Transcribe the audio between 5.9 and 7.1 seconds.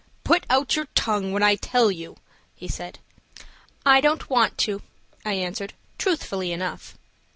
truthfully enough.